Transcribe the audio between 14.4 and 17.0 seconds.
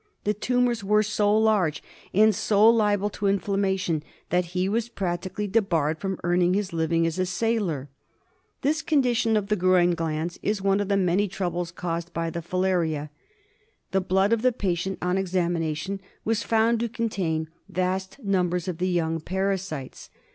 the patient on examination was found to